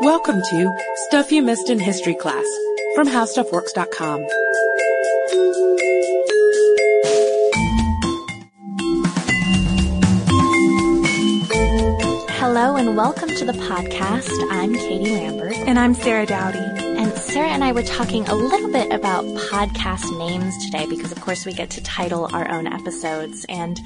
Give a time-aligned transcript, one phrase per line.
[0.00, 2.44] Welcome to Stuff You Missed in History Class
[2.96, 4.26] from HowStuffWorks.com.
[12.30, 14.30] Hello and welcome to the podcast.
[14.50, 15.56] I'm Katie Lambert.
[15.58, 16.58] And I'm Sarah Dowdy.
[16.58, 21.20] And Sarah and I were talking a little bit about podcast names today because, of
[21.20, 23.46] course, we get to title our own episodes.
[23.48, 23.78] And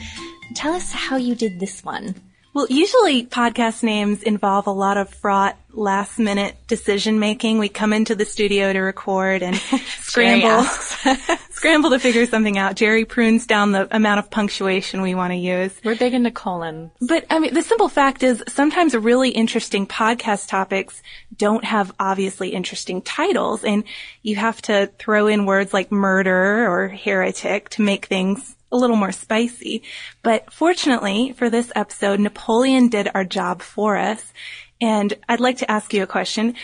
[0.54, 2.14] tell us how you did this one.
[2.54, 7.58] Well, usually podcast names involve a lot of fraught last minute decision making.
[7.58, 9.56] We come into the studio to record and
[10.00, 10.64] scramble,
[11.50, 12.74] scramble to figure something out.
[12.74, 15.78] Jerry prunes down the amount of punctuation we want to use.
[15.84, 16.90] We're big into colons.
[17.00, 21.02] But I mean, the simple fact is sometimes really interesting podcast topics
[21.36, 23.84] don't have obviously interesting titles and
[24.22, 28.96] you have to throw in words like murder or heretic to make things a little
[28.96, 29.82] more spicy.
[30.22, 34.32] But fortunately for this episode, Napoleon did our job for us.
[34.80, 36.54] And I'd like to ask you a question.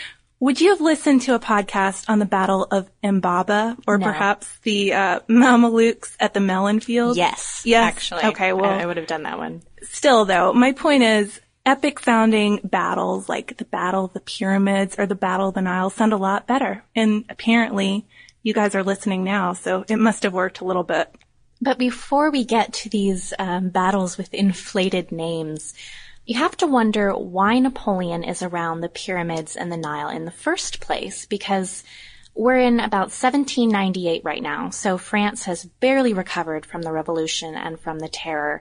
[0.41, 4.05] Would you have listened to a podcast on the Battle of Embaba or No.
[4.07, 7.17] perhaps the uh, Mamelukes at the melon field?
[7.17, 7.63] Yes.
[7.65, 7.83] Yes?
[7.85, 8.25] Actually.
[8.27, 9.63] Okay, well- I, I would have done that one.
[9.83, 15.07] Still though, my point is epic founding battles like the Battle of the Pyramids or
[15.07, 16.85] the Battle of the Nile sound a lot better.
[16.95, 18.07] And apparently
[18.43, 21.11] you guys are listening now, so it must have worked a little bit.
[21.65, 25.73] But before we get to these um, battles with inflated names,
[26.27, 30.31] you have to wonder why Napoleon is around the pyramids and the Nile in the
[30.31, 31.83] first place, because
[32.35, 37.81] we're in about 1798 right now, so France has barely recovered from the revolution and
[37.81, 38.61] from the terror.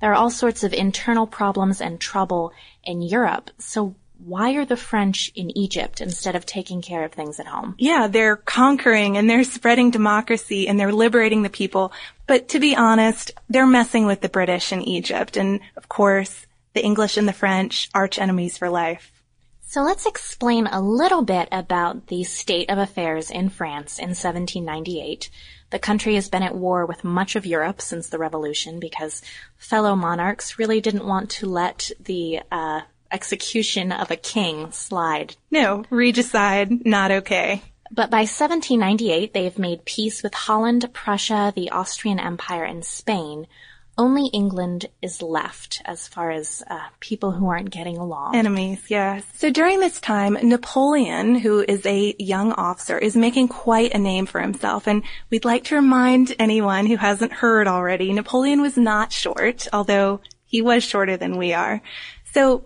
[0.00, 2.52] There are all sorts of internal problems and trouble
[2.84, 7.38] in Europe, so why are the French in Egypt instead of taking care of things
[7.38, 7.74] at home?
[7.78, 11.92] Yeah, they're conquering and they're spreading democracy and they're liberating the people.
[12.26, 15.36] But to be honest, they're messing with the British in Egypt.
[15.36, 19.12] And of course, the English and the French, arch enemies for life.
[19.68, 25.28] So let's explain a little bit about the state of affairs in France in 1798.
[25.70, 29.22] The country has been at war with much of Europe since the revolution because
[29.56, 35.34] fellow monarchs really didn't want to let the uh, execution of a king slide.
[35.50, 37.62] No, regicide, not okay.
[37.90, 43.46] But by 1798, they've made peace with Holland, Prussia, the Austrian Empire, and Spain.
[43.98, 48.36] Only England is left as far as uh, people who aren't getting along.
[48.36, 49.24] Enemies, yes.
[49.34, 54.26] So during this time, Napoleon, who is a young officer, is making quite a name
[54.26, 54.86] for himself.
[54.86, 60.20] And we'd like to remind anyone who hasn't heard already, Napoleon was not short, although
[60.44, 61.80] he was shorter than we are.
[62.32, 62.64] So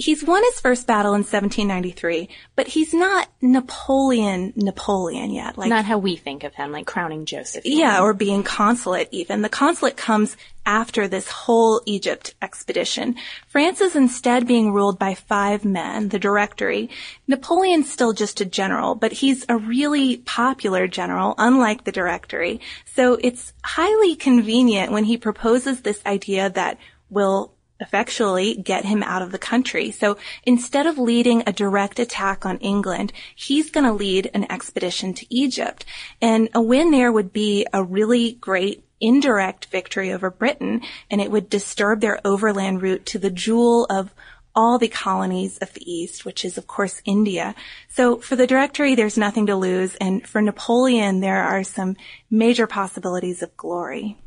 [0.00, 5.58] he's won his first battle in 1793, but he's not Napoleon Napoleon yet.
[5.58, 7.64] Like Not how we think of him, like crowning Joseph.
[7.66, 9.42] yeah, or being consulate even.
[9.42, 13.16] The consulate comes after this whole Egypt expedition.
[13.48, 16.90] France is instead being ruled by five men, the directory.
[17.26, 22.60] Napoleon's still just a general, but he's a really popular general, unlike the directory.
[22.94, 26.78] So it's highly convenient when he proposes this idea that
[27.08, 29.90] will effectually get him out of the country.
[29.90, 35.14] So instead of leading a direct attack on England, he's going to lead an expedition
[35.14, 35.84] to Egypt.
[36.20, 41.30] And a win there would be a really great indirect victory over Britain, and it
[41.30, 44.14] would disturb their overland route to the jewel of
[44.54, 47.54] all the colonies of the East, which is of course India.
[47.88, 51.96] So for the Directory, there's nothing to lose, and for Napoleon, there are some
[52.30, 54.18] major possibilities of glory.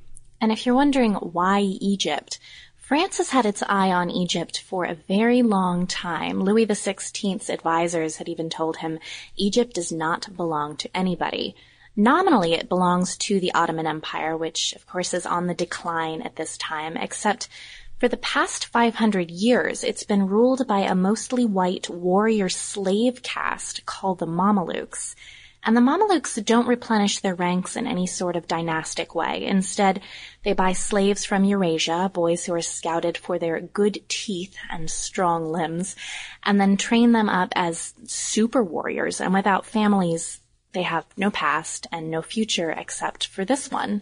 [0.41, 2.39] And if you're wondering why Egypt,
[2.83, 6.43] France has had its eye on Egypt for a very long time.
[6.43, 8.99] Louis XVI's advisors had even told him
[9.37, 11.55] Egypt does not belong to anybody.
[11.95, 16.35] Nominally, it belongs to the Ottoman Empire, which of course is on the decline at
[16.35, 17.47] this time, except
[17.99, 23.85] for the past 500 years, it's been ruled by a mostly white warrior slave caste
[23.85, 25.15] called the Mamelukes.
[25.65, 29.45] And the Mamelukes don't replenish their ranks in any sort of dynastic way.
[29.45, 30.01] Instead,
[30.43, 35.51] they buy slaves from Eurasia, boys who are scouted for their good teeth and strong
[35.51, 35.95] limbs,
[36.43, 39.21] and then train them up as super warriors.
[39.21, 40.41] And without families,
[40.73, 44.01] they have no past and no future except for this one.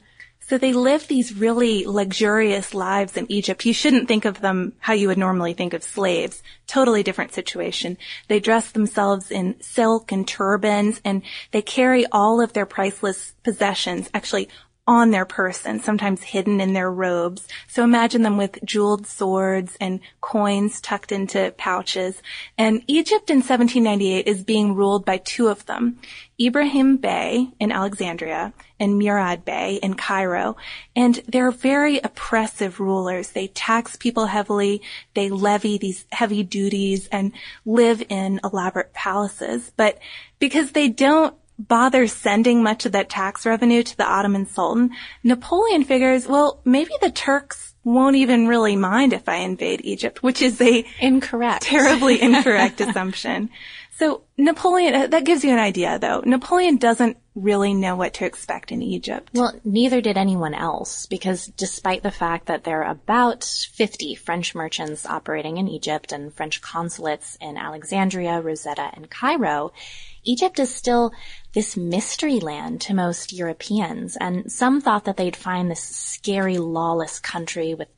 [0.51, 3.65] So they live these really luxurious lives in Egypt.
[3.65, 6.43] You shouldn't think of them how you would normally think of slaves.
[6.67, 7.97] Totally different situation.
[8.27, 11.21] They dress themselves in silk and turbans and
[11.51, 14.49] they carry all of their priceless possessions, actually
[14.87, 17.47] on their person, sometimes hidden in their robes.
[17.67, 22.21] So imagine them with jeweled swords and coins tucked into pouches.
[22.57, 25.99] And Egypt in 1798 is being ruled by two of them,
[26.39, 30.57] Ibrahim Bey in Alexandria and Murad Bey in Cairo.
[30.95, 33.29] And they're very oppressive rulers.
[33.29, 34.81] They tax people heavily.
[35.13, 37.33] They levy these heavy duties and
[37.65, 39.71] live in elaborate palaces.
[39.77, 39.99] But
[40.39, 41.35] because they don't
[41.67, 44.91] bother sending much of that tax revenue to the Ottoman Sultan,
[45.23, 50.41] Napoleon figures, well, maybe the Turks won't even really mind if I invade Egypt, which
[50.41, 53.49] is a incorrect, terribly incorrect assumption.
[54.01, 56.21] So Napoleon, uh, that gives you an idea though.
[56.25, 59.29] Napoleon doesn't really know what to expect in Egypt.
[59.33, 64.55] Well, neither did anyone else because despite the fact that there are about 50 French
[64.55, 69.71] merchants operating in Egypt and French consulates in Alexandria, Rosetta, and Cairo,
[70.23, 71.11] Egypt is still
[71.53, 74.17] this mystery land to most Europeans.
[74.19, 77.89] And some thought that they'd find this scary, lawless country with,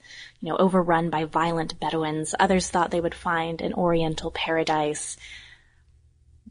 [0.41, 2.33] you know, overrun by violent Bedouins.
[2.39, 5.17] Others thought they would find an oriental paradise.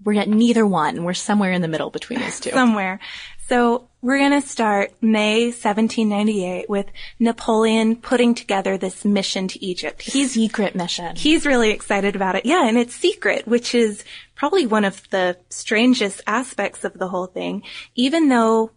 [0.04, 1.04] We're at neither one.
[1.04, 2.50] We're somewhere in the middle between those two.
[2.52, 3.00] somewhere.
[3.48, 6.86] So we're going to start May 1798 with
[7.18, 10.02] Napoleon putting together this mission to Egypt.
[10.02, 11.16] He's secret mission.
[11.16, 12.46] He's really excited about it.
[12.46, 14.04] Yeah, and it's secret, which is
[14.34, 17.62] probably one of the strangest aspects of the whole thing.
[17.94, 18.70] Even though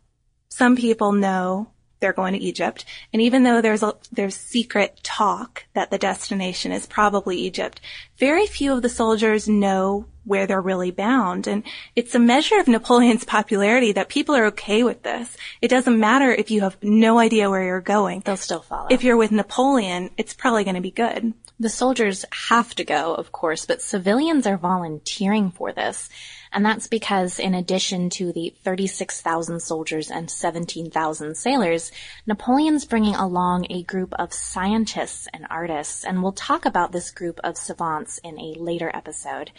[0.50, 5.66] some people know they're going to Egypt, and even though there's a, there's secret talk
[5.74, 7.82] that the destination is probably Egypt,
[8.18, 11.48] very few of the soldiers know where they're really bound.
[11.48, 11.64] And
[11.96, 15.38] it's a measure of Napoleon's popularity that people are okay with this.
[15.62, 18.22] It doesn't matter if you have no idea where you're going.
[18.26, 18.88] They'll still follow.
[18.90, 21.34] If you're with Napoleon, it's probably going to be good.
[21.58, 26.10] The soldiers have to go, of course, but civilians are volunteering for this.
[26.52, 31.92] And that's because in addition to the 36,000 soldiers and 17,000 sailors,
[32.26, 37.40] Napoleon's bringing along a group of scientists and artists, and we'll talk about this group
[37.44, 39.52] of savants in a later episode.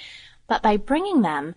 [0.46, 1.54] But by bringing them,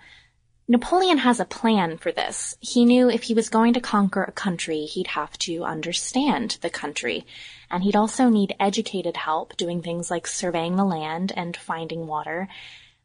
[0.67, 2.55] Napoleon has a plan for this.
[2.59, 6.69] He knew if he was going to conquer a country, he'd have to understand the
[6.69, 7.25] country.
[7.71, 12.49] And he'd also need educated help doing things like surveying the land and finding water.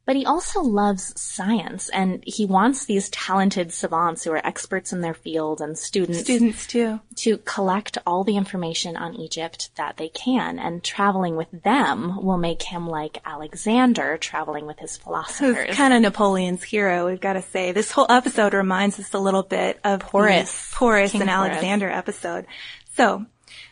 [0.07, 5.01] But he also loves science and he wants these talented savants who are experts in
[5.01, 6.21] their field and students.
[6.21, 7.01] Students too.
[7.17, 12.37] To collect all the information on Egypt that they can and traveling with them will
[12.37, 15.67] make him like Alexander traveling with his philosophers.
[15.69, 17.73] Who's kind of Napoleon's hero, we've got to say.
[17.73, 20.71] This whole episode reminds us a little bit of Porus.
[20.75, 21.31] Porus King and.
[21.31, 22.47] Alexander episode.
[22.93, 23.25] So,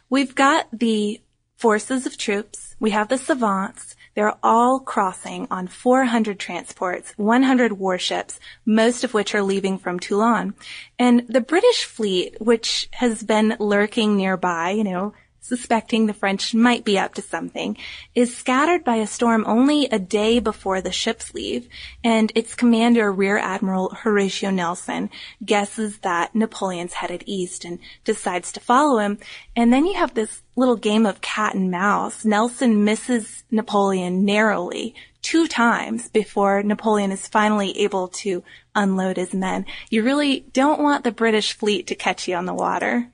[0.09, 1.21] we've got the
[1.57, 8.39] forces of troops, we have the savants, they're all crossing on 400 transports, 100 warships,
[8.67, 10.55] most of which are leaving from Toulon.
[10.99, 16.85] And the British fleet, which has been lurking nearby, you know, suspecting the French might
[16.85, 17.77] be up to something,
[18.15, 21.69] is scattered by a storm only a day before the ships leave,
[22.03, 25.11] and its commander, Rear Admiral Horatio Nelson,
[25.45, 29.19] guesses that Napoleon's headed east and decides to follow him.
[29.55, 32.25] And then you have this little game of cat and mouse.
[32.25, 38.43] Nelson misses Napoleon narrowly two times before Napoleon is finally able to
[38.75, 39.67] unload his men.
[39.91, 43.12] You really don't want the British fleet to catch you on the water.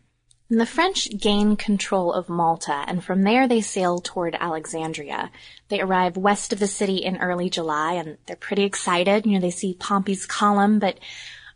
[0.51, 5.31] And the French gain control of Malta, and from there they sail toward Alexandria.
[5.69, 9.27] They arrive west of the city in early July, and they're pretty excited.
[9.27, 10.99] You know, they see Pompey's column, but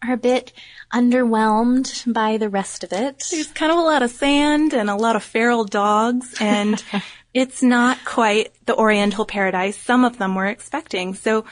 [0.03, 0.53] are a bit
[0.93, 3.25] underwhelmed by the rest of it.
[3.31, 6.83] There's kind of a lot of sand and a lot of feral dogs, and
[7.35, 11.15] it's not quite the Oriental paradise some of them were expecting.
[11.15, 11.45] So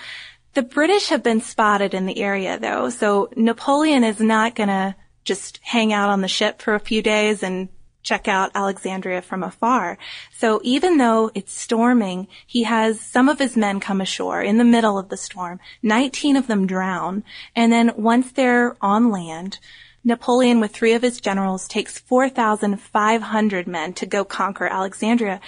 [0.55, 5.59] the British have been spotted in the area, though, so Napoleon is not gonna just
[5.63, 7.69] hang out on the ship for a few days and
[8.03, 9.99] check out Alexandria from afar.
[10.33, 14.65] So even though it's storming, he has some of his men come ashore in the
[14.65, 15.61] middle of the storm.
[15.83, 17.25] 19 of them drown.
[17.55, 19.59] And then once they're on land,
[20.03, 25.41] Napoleon with three of his generals takes 4,500 men to go conquer Alexandria.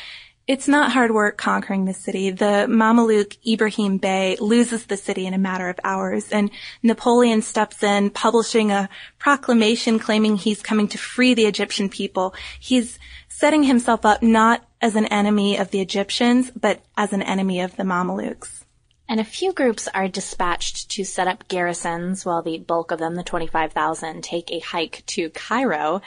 [0.49, 2.30] It's not hard work conquering the city.
[2.30, 6.50] The Mameluke Ibrahim Bey loses the city in a matter of hours and
[6.82, 8.88] Napoleon steps in publishing a
[9.20, 12.34] proclamation claiming he's coming to free the Egyptian people.
[12.58, 17.61] He's setting himself up not as an enemy of the Egyptians, but as an enemy
[17.61, 18.64] of the Mamelukes.
[19.08, 23.14] And a few groups are dispatched to set up garrisons while the bulk of them,
[23.14, 26.02] the 25,000, take a hike to Cairo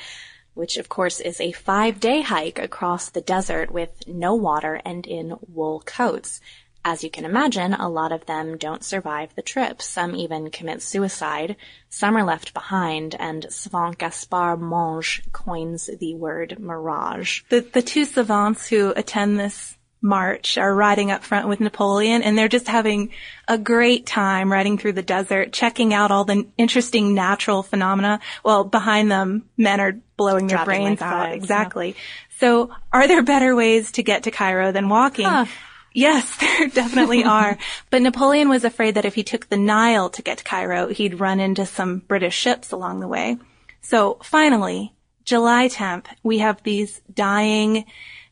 [0.56, 5.06] which of course is a five day hike across the desert with no water and
[5.06, 6.42] in wool coats.
[6.88, 9.82] As you can imagine, a lot of them don't survive the trip.
[9.82, 11.56] Some even commit suicide.
[11.90, 17.42] Some are left behind, and savant Gaspard Monge coins the word mirage.
[17.50, 19.75] The, the two savants who attend this
[20.06, 23.10] march are riding up front with Napoleon and they're just having
[23.48, 28.20] a great time riding through the desert, checking out all the interesting natural phenomena.
[28.44, 31.26] Well, behind them, men are blowing their Dropping brains like out.
[31.26, 31.96] flies, Exactly.
[32.40, 35.26] So are there better ways to get to Cairo than walking?
[35.26, 35.46] Huh.
[35.92, 37.58] Yes, there definitely are.
[37.90, 41.20] But Napoleon was afraid that if he took the Nile to get to Cairo, he'd
[41.20, 43.38] run into some British ships along the way.
[43.82, 44.94] So finally,
[45.24, 47.86] July 10th, we have these dying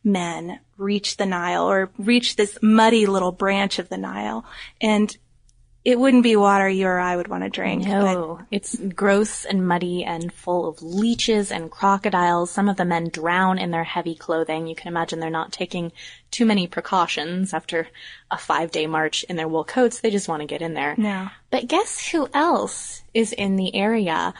[0.03, 4.45] men reach the Nile or reach this muddy little branch of the Nile.
[4.81, 5.15] And
[5.86, 7.83] it wouldn't be water you or I would want to drink.
[7.86, 12.51] but- it's gross and muddy and full of leeches and crocodiles.
[12.51, 14.67] Some of the men drown in their heavy clothing.
[14.67, 15.91] You can imagine they're not taking
[16.31, 17.89] too many precautions after
[18.31, 20.00] a five day march in their wool coats.
[20.00, 20.95] They just want to get in there.
[20.98, 21.27] No.
[21.51, 24.33] But guess who else is in the area?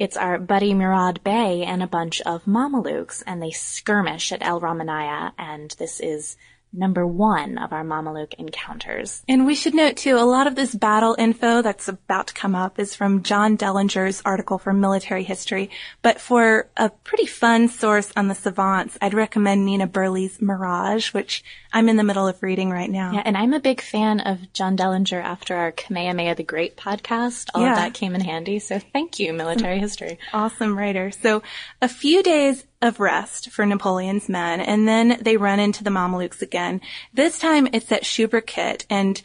[0.00, 4.58] It's our buddy Murad Bey and a bunch of Mamelukes, and they skirmish at El
[4.58, 6.38] Ramanaya, and this is
[6.72, 9.22] number one of our Mameluke encounters.
[9.28, 12.54] And we should note too, a lot of this battle info that's about to come
[12.54, 15.70] up is from John Dellinger's article for military history.
[16.02, 21.42] But for a pretty fun source on the savants, I'd recommend Nina Burleigh's Mirage, which
[21.72, 23.12] I'm in the middle of reading right now.
[23.12, 27.48] Yeah, and I'm a big fan of John Dellinger after our Kamehameha the Great podcast.
[27.54, 27.72] All Yeah.
[27.72, 30.18] of that came in handy, so thank you, military history.
[30.32, 31.10] Awesome writer.
[31.10, 31.42] So
[31.82, 36.42] a few days of rest for Napoleon's men, and then they run into the Mamelukes
[36.42, 36.80] again.
[37.12, 39.20] This time it's at Shuberkit, and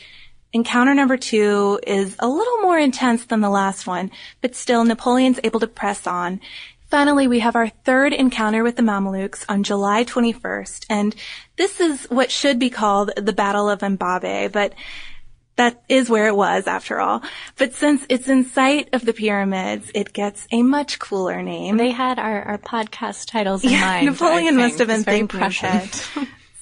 [0.53, 5.39] encounter number two is a little more intense than the last one, but still Napoleon's
[5.43, 6.41] able to press on.
[6.89, 11.15] Finally, we have our third encounter with the Mamelukes on July 21st, and
[11.57, 14.74] this is what should be called the Battle of Mbabe, but
[15.55, 17.21] that is where it was after all.
[17.57, 21.77] But since it's in sight of the pyramids, it gets a much cooler name.
[21.77, 24.05] They had our, our podcast titles in mind.
[24.05, 25.89] Napoleon must have been thinking ahead.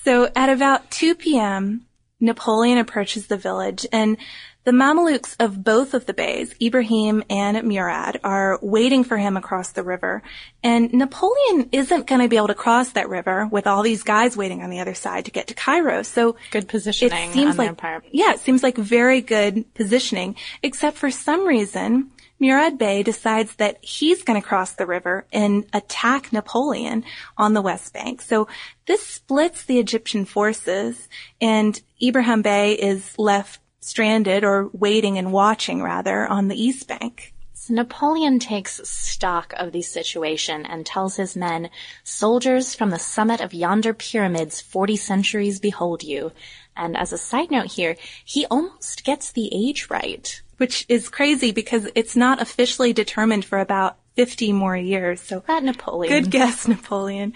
[0.03, 1.85] so at about 2 p.m.,
[2.19, 4.17] Napoleon approaches the village and
[4.65, 9.71] the Mamelukes of both of the beys, Ibrahim and Murad, are waiting for him across
[9.71, 10.23] the river.
[10.63, 14.37] And Napoleon isn't going to be able to cross that river with all these guys
[14.37, 16.03] waiting on the other side to get to Cairo.
[16.03, 18.05] So Good positioning on their part.
[18.11, 23.83] yeah, it seems like very good positioning, except for some reason, Murad Bey decides that
[23.83, 27.05] he's going to cross the river and attack Napoleon
[27.37, 28.21] on the West Bank.
[28.21, 28.47] So
[28.85, 31.07] this splits the Egyptian forces
[31.39, 37.33] and Ibrahim Bey is left stranded or waiting and watching rather on the East Bank.
[37.53, 41.69] So Napoleon takes stock of the situation and tells his men,
[42.03, 46.33] soldiers from the summit of yonder pyramids 40 centuries behold you.
[46.75, 50.41] And as a side note here, he almost gets the age right.
[50.57, 55.21] Which is crazy because it's not officially determined for about 50 more years.
[55.21, 56.23] So That Napoleon.
[56.23, 57.33] Good guess, Napoleon.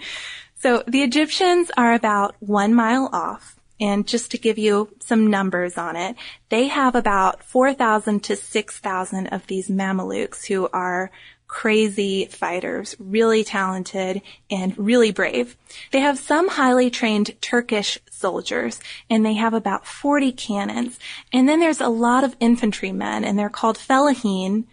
[0.56, 3.57] So the Egyptians are about one mile off.
[3.80, 6.16] And just to give you some numbers on it,
[6.48, 11.10] they have about 4,000 to 6,000 of these Mamelukes who are
[11.48, 14.20] crazy fighters, really talented
[14.50, 15.56] and really brave.
[15.90, 20.98] They have some highly trained Turkish soldiers and they have about 40 cannons.
[21.32, 24.64] And then there's a lot of infantrymen and they're called fellahin,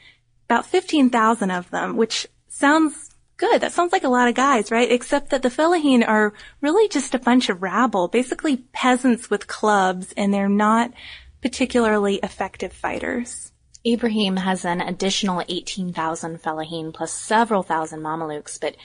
[0.48, 3.62] about 15,000 of them, which sounds good.
[3.62, 4.92] That sounds like a lot of guys, right?
[4.92, 10.14] Except that the fellahin are really just a bunch of rabble, basically peasants with clubs
[10.16, 10.92] and they're not
[11.42, 13.52] particularly effective fighters.
[13.86, 18.76] Ibrahim has an additional 18,000 fellahin plus several thousand Mamelukes, but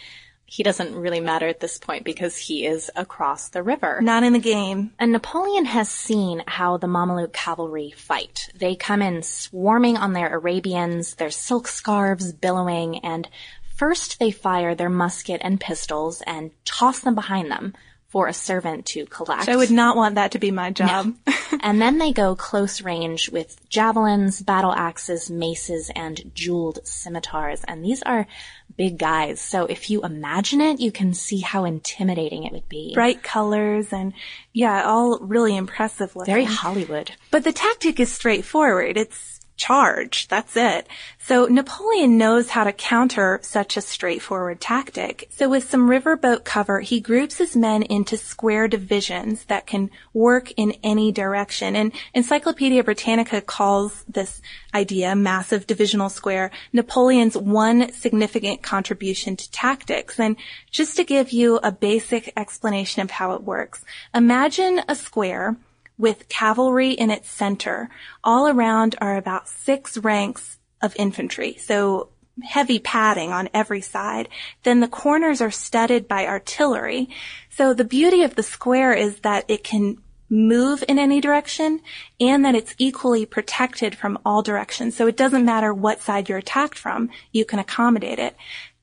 [0.45, 4.01] he doesn't really matter at this point because he is across the river.
[4.03, 4.93] Not in the game.
[4.99, 8.49] And Napoleon has seen how the Mameluke cavalry fight.
[8.55, 13.29] They come in swarming on their Arabians, their silk scarves billowing, and
[13.81, 17.73] first they fire their musket and pistols and toss them behind them
[18.09, 19.49] for a servant to collect.
[19.49, 21.15] I would not want that to be my job.
[21.63, 27.65] and then they go close range with javelins, battle axes, maces, and jeweled scimitars.
[27.67, 28.27] And these are
[28.77, 29.41] big guys.
[29.41, 32.93] So if you imagine it, you can see how intimidating it would be.
[32.93, 34.13] Bright colors and
[34.53, 36.35] yeah, all really impressive looking.
[36.35, 37.13] Very Hollywood.
[37.31, 38.99] But the tactic is straightforward.
[38.99, 40.27] It's charge.
[40.29, 40.89] That's it.
[41.19, 45.29] So Napoleon knows how to counter such a straightforward tactic.
[45.31, 50.51] So with some riverboat cover, he groups his men into square divisions that can work
[50.57, 51.77] in any direction.
[51.77, 54.41] And Encyclopedia Britannica calls this
[54.75, 60.19] idea massive divisional square Napoleon's one significant contribution to tactics.
[60.19, 60.37] And
[60.71, 65.57] just to give you a basic explanation of how it works, imagine a square
[66.01, 67.91] with cavalry in its center.
[68.25, 71.57] All around are about six ranks of infantry.
[71.59, 72.09] So
[72.43, 74.29] heavy padding on every side.
[74.63, 77.11] Then the corners are studded by artillery.
[77.51, 79.99] So the beauty of the square is that it can
[80.31, 81.81] move in any direction
[82.21, 84.97] and that it's equally protected from all directions.
[84.97, 88.37] So it doesn't matter what side you're attacked from, you can accommodate it.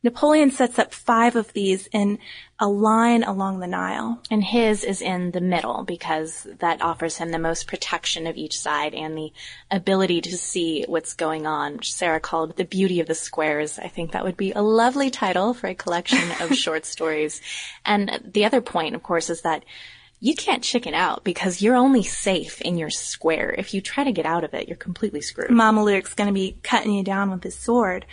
[0.04, 2.20] Napoleon sets up five of these in
[2.60, 4.22] a line along the Nile.
[4.30, 8.60] And his is in the middle because that offers him the most protection of each
[8.60, 9.34] side and the
[9.72, 13.80] ability to see what's going on, which Sarah called the beauty of the squares.
[13.80, 17.42] I think that would be a lovely title for a collection of short stories.
[17.84, 19.66] And the other point, of course, is that
[20.20, 23.54] you can't chicken out because you're only safe in your square.
[23.56, 25.52] If you try to get out of it, you're completely screwed.
[25.52, 28.06] Mameluke's going to be cutting you down with his sword.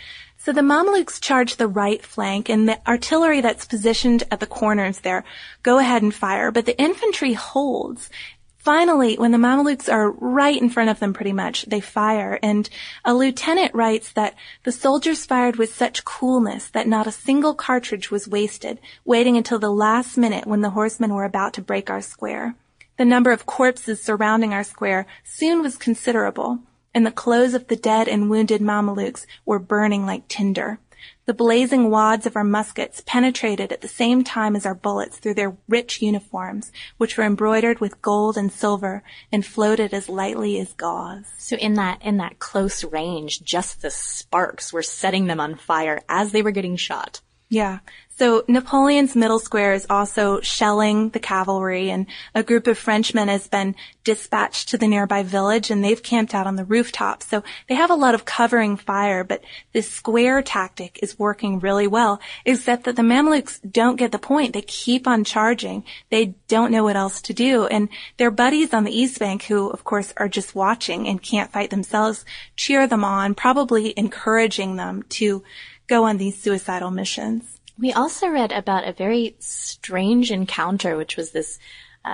[0.45, 4.99] So the Mamelukes charge the right flank and the artillery that's positioned at the corners
[4.99, 5.23] there
[5.63, 8.11] go ahead and fire, but the infantry holds.
[8.59, 12.69] Finally, when the Mamelukes are right in front of them pretty much, they fire and
[13.03, 18.11] a lieutenant writes that the soldiers fired with such coolness that not a single cartridge
[18.11, 22.01] was wasted, waiting until the last minute when the horsemen were about to break our
[22.01, 22.53] square.
[22.97, 26.59] The number of corpses surrounding our square soon was considerable
[26.95, 30.79] and the clothes of the dead and wounded Mamelukes were burning like tinder.
[31.25, 35.33] The blazing wads of our muskets penetrated at the same time as our bullets through
[35.33, 40.73] their rich uniforms, which were embroidered with gold and silver and floated as lightly as
[40.73, 41.25] gauze.
[41.37, 46.01] So in that, in that close range, just the sparks were setting them on fire
[46.07, 47.21] as they were getting shot.
[47.49, 47.79] Yeah.
[48.17, 53.49] So Napoleon's middle square is also shelling the cavalry and a group of Frenchmen has
[53.49, 57.23] been dispatched to the nearby village and they've camped out on the rooftop.
[57.23, 59.43] So they have a lot of covering fire, but
[59.73, 64.53] this square tactic is working really well, except that the Mamluks don't get the point.
[64.53, 65.83] They keep on charging.
[66.09, 67.65] They don't know what else to do.
[67.67, 71.51] And their buddies on the East Bank, who of course are just watching and can't
[71.51, 72.23] fight themselves,
[72.55, 75.43] cheer them on, probably encouraging them to
[75.87, 77.59] go on these suicidal missions.
[77.77, 81.59] We also read about a very strange encounter, which was this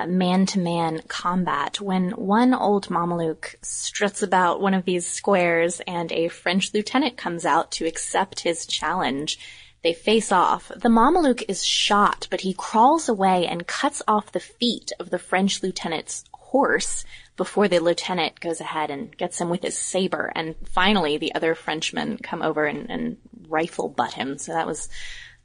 [0.07, 6.11] man to man combat when one old Mameluke struts about one of these squares and
[6.11, 9.37] a French lieutenant comes out to accept his challenge.
[9.83, 10.71] They face off.
[10.75, 15.19] The Mameluke is shot, but he crawls away and cuts off the feet of the
[15.19, 17.03] French lieutenant's horse
[17.35, 20.31] before the lieutenant goes ahead and gets him with his saber.
[20.35, 24.37] And finally, the other Frenchmen come over and, and rifle butt him.
[24.37, 24.87] So that was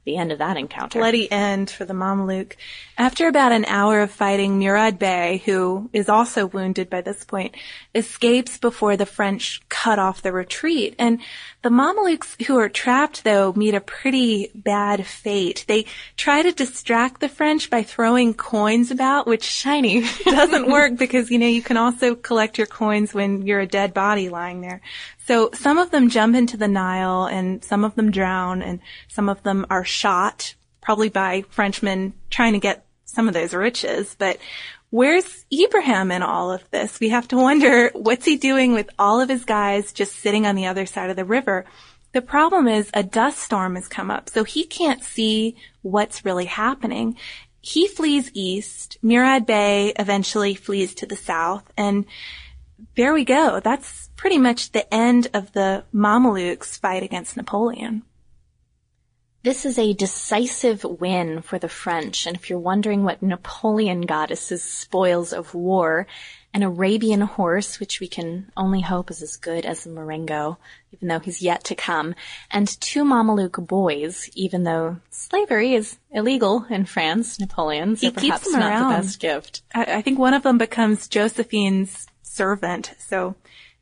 [0.07, 0.99] the end of that encounter.
[0.99, 2.53] Bloody end for the Mameluke.
[2.97, 7.55] After about an hour of fighting, Murad Bey, who is also wounded by this point,
[7.93, 10.95] escapes before the French cut off the retreat.
[10.97, 11.19] And
[11.61, 15.65] the Mamelukes who are trapped, though, meet a pretty bad fate.
[15.67, 21.29] They try to distract the French by throwing coins about, which shiny doesn't work because,
[21.29, 24.79] you know, you can also collect your coins when you're a dead body lying there.
[25.27, 29.27] So some of them jump into the Nile and some of them drown and some
[29.27, 34.15] of them are shot, probably by Frenchmen trying to get some of those riches.
[34.17, 34.37] But
[34.89, 37.01] where's Ibrahim in all of this?
[37.01, 40.55] We have to wonder what's he doing with all of his guys just sitting on
[40.55, 41.65] the other side of the river?
[42.13, 46.45] The problem is a dust storm has come up, so he can't see what's really
[46.45, 47.17] happening.
[47.59, 48.97] He flees east.
[49.01, 52.05] Murad Bey eventually flees to the south and
[52.95, 53.59] there we go.
[53.59, 58.03] That's pretty much the end of the Mamelukes fight against Napoleon.
[59.43, 64.31] This is a decisive win for the French, and if you're wondering what Napoleon got
[64.31, 66.07] as his spoils of war,
[66.53, 70.57] an Arabian horse, which we can only hope is as good as the Marengo,
[70.91, 72.15] even though he's yet to come,
[72.49, 78.43] and two Mameluke boys, even though slavery is illegal in France, Napoleon, so he perhaps
[78.43, 78.91] keeps them not around.
[78.91, 79.61] the best gift.
[79.75, 82.93] I, I think one of them becomes Josephine's servant.
[82.99, 83.35] So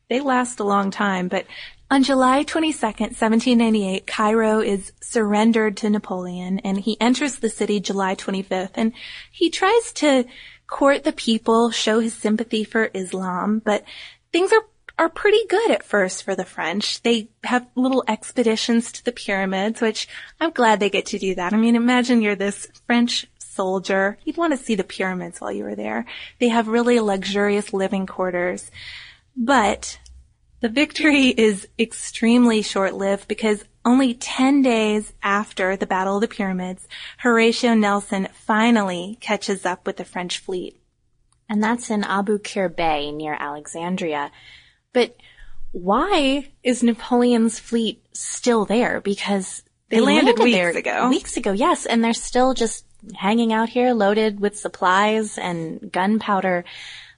[0.10, 1.28] they last a long time.
[1.28, 1.46] But
[1.92, 8.16] on July 22nd, 1798, Cairo is surrendered to Napoleon and he enters the city July
[8.16, 8.94] 25th and
[9.32, 10.26] he tries to
[10.68, 13.84] court the people, show his sympathy for Islam, but
[14.32, 14.66] things are
[14.98, 17.02] are pretty good at first for the French.
[17.04, 20.08] They have little expeditions to the pyramids, which
[20.40, 21.54] I'm glad they get to do that.
[21.54, 24.18] I mean, imagine you're this French soldier.
[24.24, 26.06] You'd want to see the pyramids while you were there.
[26.40, 28.72] They have really luxurious living quarters.
[29.36, 30.00] But
[30.62, 36.88] the victory is extremely short-lived because only 10 days after the Battle of the Pyramids,
[37.20, 40.82] Horatio Nelson finally catches up with the French fleet.
[41.48, 44.32] And that's in Abu Qir Bay near Alexandria.
[44.92, 45.16] But
[45.72, 49.00] why is Napoleon's fleet still there?
[49.02, 51.10] Because they, they landed, landed, weeks ago.
[51.10, 56.66] Weeks ago, yes, and they're still just hanging out here loaded with supplies and gunpowder.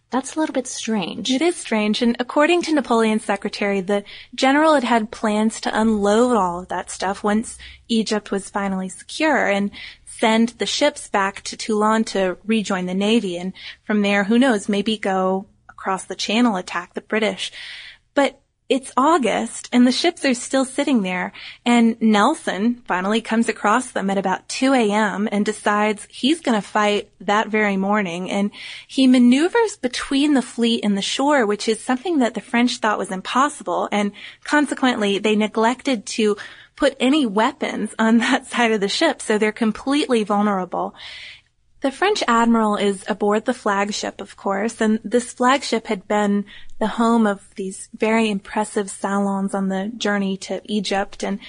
[0.09, 1.31] That's a little bit strange.
[1.31, 2.01] It is strange.
[2.01, 6.89] And according to Napoleon's secretary, the general had had plans to unload all of that
[6.89, 7.57] stuff once
[7.89, 9.69] Egypt was finally secure and
[10.05, 13.37] send the ships back to Toulon to rejoin the navy.
[13.37, 13.51] And
[13.83, 17.51] from there, who knows, maybe go across the channel, attack the British.
[18.13, 21.31] But it's August and the ships are still sitting there
[21.65, 25.29] and Nelson finally comes across them at about 2 a.m.
[25.31, 28.51] and decides he's going to fight that very morning and
[28.85, 32.97] he maneuvers between the fleet and the shore, which is something that the French thought
[32.97, 34.11] was impossible and
[34.43, 36.35] consequently they neglected to
[36.75, 40.93] put any weapons on that side of the ship so they're completely vulnerable.
[41.81, 46.45] The French admiral is aboard the flagship, of course, and this flagship had been
[46.79, 51.39] the home of these very impressive salons on the journey to Egypt, and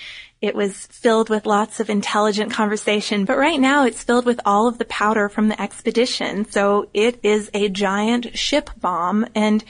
[0.41, 3.25] it was filled with lots of intelligent conversation.
[3.25, 7.21] But right now it's filled with all of the powder from the expedition, so it
[7.23, 9.65] is a giant ship bomb, and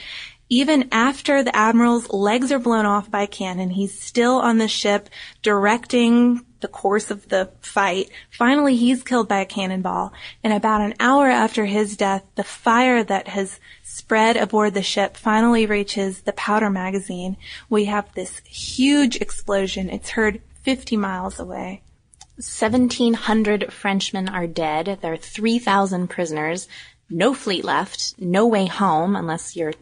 [0.49, 5.09] even after the admiral's legs are blown off by cannon, he's still on the ship
[5.43, 8.09] directing the course of the fight.
[8.31, 10.13] Finally, he's killed by a cannonball.
[10.43, 15.17] And about an hour after his death, the fire that has spread aboard the ship
[15.17, 17.37] finally reaches the powder magazine.
[17.69, 19.89] We have this huge explosion.
[19.89, 21.81] It's heard 50 miles away.
[22.35, 24.99] 1,700 Frenchmen are dead.
[25.01, 26.67] There are 3,000 prisoners.
[27.09, 28.15] No fleet left.
[28.17, 29.73] No way home unless you're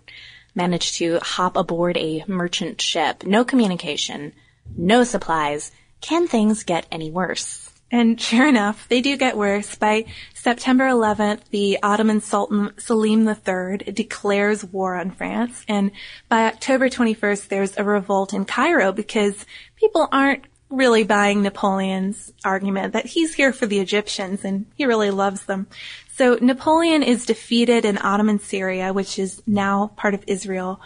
[0.56, 3.24] managed to hop aboard a merchant ship.
[3.24, 4.34] No communication.
[4.76, 7.72] No supplies can things get any worse?
[7.90, 9.76] And sure enough, they do get worse.
[9.76, 15.64] By September 11th, the Ottoman Sultan Selim III declares war on France.
[15.70, 15.92] And
[16.28, 19.46] by October 21st, there's a revolt in Cairo because
[19.78, 25.12] people aren't really buying Napoleon's argument that he's here for the Egyptians and he really
[25.12, 25.68] loves them.
[26.16, 30.82] So Napoleon is defeated in Ottoman Syria, which is now part of Israel.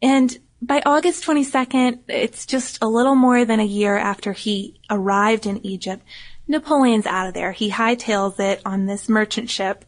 [0.00, 5.44] And by August 22nd, it's just a little more than a year after he arrived
[5.44, 6.04] in Egypt.
[6.46, 7.50] Napoleon's out of there.
[7.50, 9.84] He hightails it on this merchant ship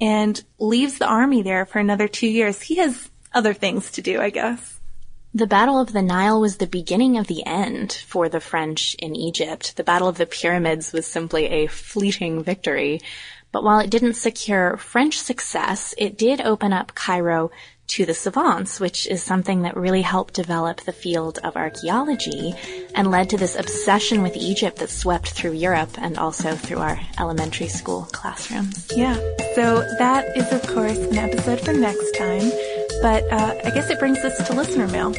[0.00, 2.60] and leaves the army there for another two years.
[2.60, 4.78] He has other things to do, I guess.
[5.34, 9.16] The Battle of the Nile was the beginning of the end for the French in
[9.16, 9.76] Egypt.
[9.76, 13.00] The Battle of the Pyramids was simply a fleeting victory.
[13.50, 17.50] But while it didn't secure French success, it did open up Cairo
[17.88, 22.54] to the savants, which is something that really helped develop the field of archaeology
[22.94, 27.00] and led to this obsession with Egypt that swept through Europe and also through our
[27.18, 28.88] elementary school classrooms.
[28.94, 29.14] Yeah.
[29.54, 32.50] So that is, of course, an episode for next time.
[33.00, 35.14] But uh, I guess it brings us to listener mail.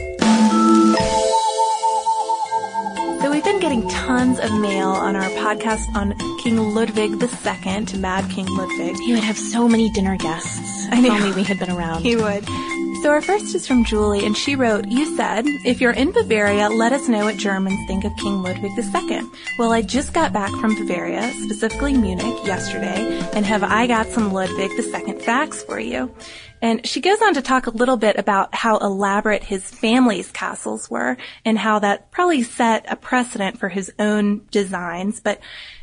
[3.21, 8.29] So we've been getting tons of mail on our podcast on King Ludwig II, Mad
[8.31, 8.95] King Ludwig.
[8.97, 10.87] He would have so many dinner guests.
[10.89, 11.15] I know.
[11.15, 12.01] If only we had been around.
[12.01, 12.45] He would.
[13.01, 16.69] So our first is from Julie, and she wrote, You said, if you're in Bavaria,
[16.69, 19.21] let us know what Germans think of King Ludwig II.
[19.57, 24.33] Well, I just got back from Bavaria, specifically Munich, yesterday, and have I got some
[24.33, 26.13] Ludwig II facts for you.
[26.61, 30.89] And she goes on to talk a little bit about how elaborate his family's castles
[30.89, 35.21] were and how that probably set a precedent for his own designs.
[35.21, 35.39] But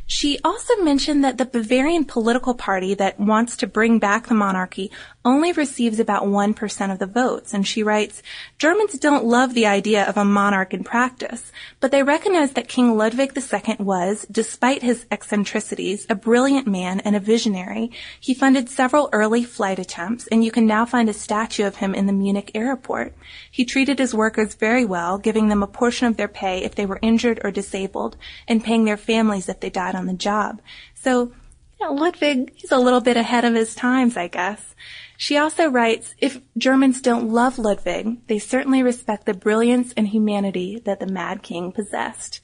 [0.07, 4.90] she also mentioned that the Bavarian political party that wants to bring back the monarchy
[5.25, 7.53] only receives about 1% of the votes.
[7.53, 8.23] And she writes,
[8.59, 12.97] Germans don't love the idea of a monarch in practice, but they recognize that King
[12.97, 17.90] Ludwig II was, despite his eccentricities, a brilliant man and a visionary.
[18.21, 21.92] He funded several early flight attempts, and you can now find a statue of him
[21.92, 23.16] in the Munich airport.
[23.51, 26.87] He treated his workers very well, giving them a portion of their pay if they
[26.87, 28.16] were injured or disabled,
[28.47, 30.61] and paying their families if they died on the job.
[30.95, 31.33] So,
[31.81, 34.75] you know, Ludwig, he's a little bit ahead of his times, I guess.
[35.17, 40.81] She also writes, if Germans don't love Ludwig, they certainly respect the brilliance and humanity
[40.85, 42.41] that the Mad King possessed.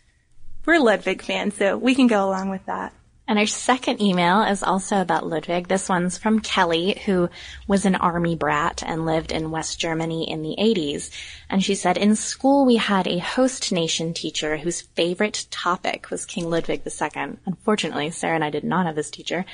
[0.65, 2.95] We're Ludwig fans, so we can go along with that.
[3.29, 5.69] And our second email is also about Ludwig.
[5.69, 7.31] This one's from Kelly, who
[7.69, 11.11] was an army brat and lived in West Germany in the 80s.
[11.49, 16.27] And she said, in school we had a host nation teacher whose favorite topic was
[16.27, 17.37] King Ludwig II.
[17.47, 19.45] Unfortunately, Sarah and I did not have this teacher.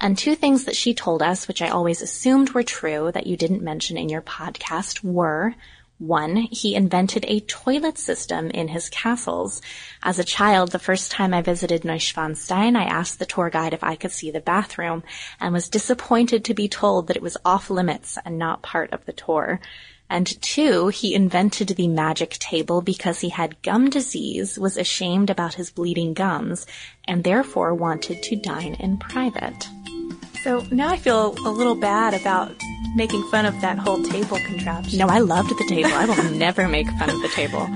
[0.00, 3.36] And two things that she told us, which I always assumed were true that you
[3.36, 5.54] didn't mention in your podcast were,
[6.00, 9.60] one, he invented a toilet system in his castles.
[10.02, 13.84] As a child, the first time I visited Neuschwanstein, I asked the tour guide if
[13.84, 15.02] I could see the bathroom
[15.38, 19.04] and was disappointed to be told that it was off limits and not part of
[19.04, 19.60] the tour.
[20.08, 25.54] And two, he invented the magic table because he had gum disease, was ashamed about
[25.54, 26.66] his bleeding gums,
[27.06, 29.68] and therefore wanted to dine in private.
[30.42, 32.54] So now I feel a little bad about
[32.94, 34.98] making fun of that whole table contraption.
[34.98, 35.90] No, I loved the table.
[35.92, 37.68] I will never make fun of the table.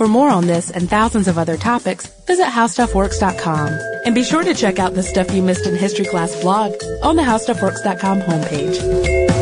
[0.00, 3.68] For more on this and thousands of other topics, visit howstuffworks.com.
[4.06, 6.72] And be sure to check out the Stuff You Missed in History Class blog
[7.02, 9.39] on the howstuffworks.com homepage.